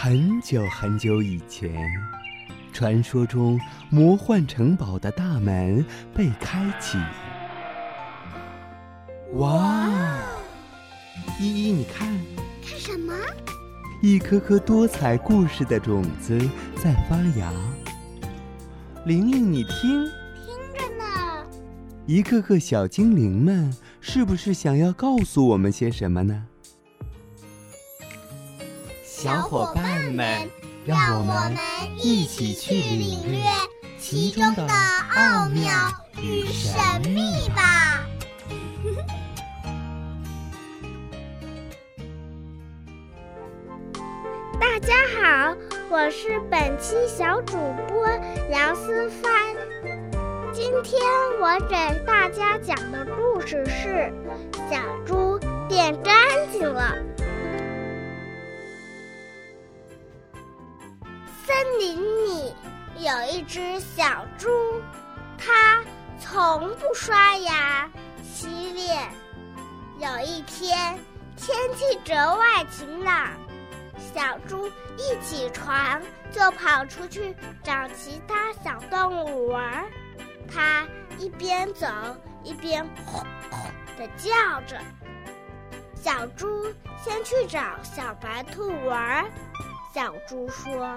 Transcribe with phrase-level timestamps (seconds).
[0.00, 1.74] 很久很久以前，
[2.72, 3.60] 传说中
[3.90, 5.84] 魔幻城堡的大门
[6.14, 6.96] 被开启。
[9.32, 9.90] 哇！
[11.40, 12.16] 依依，你看，
[12.64, 13.12] 看什么？
[14.00, 16.38] 一颗颗多彩故事的种子
[16.76, 17.52] 在发芽。
[19.04, 20.04] 玲玲，你听，
[20.44, 21.44] 听着呢。
[22.06, 26.46] 一个个小精灵们，是不是想要告诉我们些什么呢？
[29.20, 30.48] 小伙伴们，
[30.86, 31.52] 让我们
[31.96, 33.42] 一起去领略
[33.98, 35.72] 其中的奥妙
[36.22, 38.06] 与神秘吧！
[44.60, 45.56] 大家好，
[45.90, 47.56] 我是本期小主
[47.88, 48.06] 播
[48.52, 49.32] 杨思帆。
[50.52, 51.02] 今天
[51.40, 51.74] 我给
[52.06, 54.12] 大家讲的故事是
[54.70, 56.14] 《小猪变干
[56.52, 56.94] 净了》。
[61.58, 62.54] 森林里
[62.98, 64.48] 有一只小猪，
[65.36, 65.82] 它
[66.20, 67.90] 从不刷牙、
[68.22, 69.10] 洗脸。
[69.98, 70.96] 有一天，
[71.36, 73.32] 天气格外晴朗，
[74.14, 76.00] 小猪一起床
[76.30, 79.84] 就跑出去找其他小动物玩。
[80.48, 80.86] 它
[81.18, 81.88] 一边走
[82.44, 83.18] 一边吼
[83.50, 84.80] 吼地叫着。
[85.96, 86.72] 小猪
[87.02, 89.28] 先去找小白兔玩，
[89.92, 90.96] 小猪说。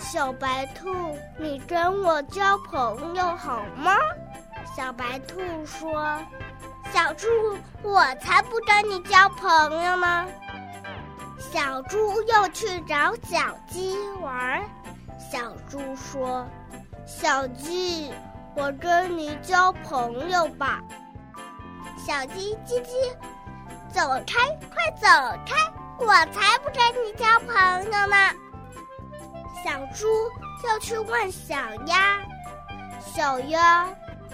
[0.00, 0.90] 小白兔，
[1.38, 3.92] 你跟我交朋友好吗？
[4.74, 6.18] 小白兔说
[6.90, 7.28] ：“小猪，
[7.82, 10.26] 我才不跟你交朋友呢。”
[11.38, 14.62] 小猪又去找小鸡玩。
[15.30, 16.46] 小猪说
[17.06, 18.10] ：“小鸡，
[18.56, 20.80] 我跟你交朋友吧。”
[21.98, 23.14] 小鸡叽叽，
[23.92, 25.06] 走开，快走
[25.46, 25.70] 开！
[25.98, 28.16] 我才不跟你交朋友呢。
[29.62, 30.06] 小猪
[30.62, 32.18] 就去问小鸭
[33.00, 33.86] ：“小鸭，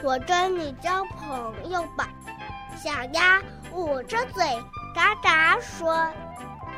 [0.02, 2.08] 我跟你交朋友吧。”
[2.76, 3.42] 小鸭
[3.72, 4.44] 捂着嘴，
[4.94, 6.06] 嘎嘎说：“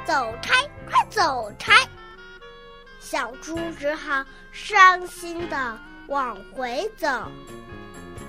[0.06, 0.54] 走开，
[0.90, 1.74] 快走开！”
[3.00, 7.06] 小猪只好伤心的往回走。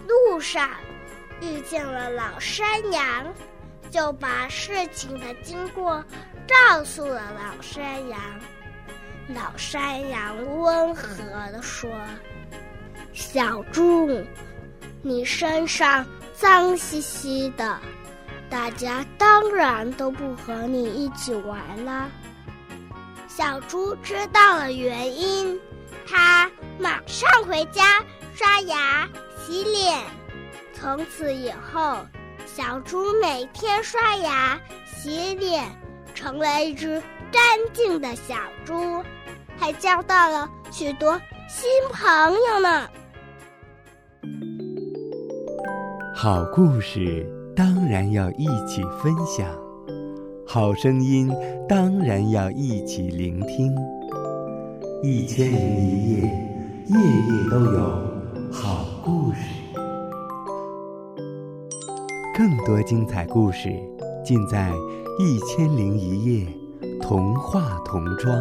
[0.07, 0.69] 路上
[1.41, 3.25] 遇见了老山羊，
[3.91, 6.03] 就把事情的经过
[6.47, 8.19] 告诉了老山羊。
[9.35, 11.07] 老山羊温和
[11.51, 11.87] 地说
[13.13, 14.25] ：“小猪，
[15.03, 16.03] 你身上
[16.33, 17.79] 脏兮兮的，
[18.49, 22.09] 大家当然都不和你一起玩了。”
[23.29, 25.59] 小猪知道了原因，
[26.07, 28.03] 它马上回家
[28.33, 29.07] 刷牙
[29.37, 30.01] 洗脸。
[30.73, 31.99] 从此以后，
[32.47, 35.63] 小猪每天刷牙洗脸，
[36.15, 36.99] 成了一只
[37.31, 37.41] 干
[37.73, 38.35] 净的小
[38.65, 39.03] 猪。
[39.59, 42.87] 还交到了许多新朋友呢。
[46.15, 47.25] 好故事
[47.55, 49.47] 当然要一起分享，
[50.47, 51.29] 好声音
[51.67, 53.75] 当然要一起聆听。
[55.01, 56.21] 一千零一夜，
[56.87, 57.79] 夜夜都有
[58.51, 59.37] 好故事。
[62.35, 63.69] 更多精彩故事
[64.23, 64.71] 尽在
[65.21, 66.47] 《一千零一夜》
[67.01, 68.33] 童话童装。